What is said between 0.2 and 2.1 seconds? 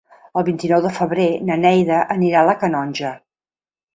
El vint-i-nou de febrer na Neida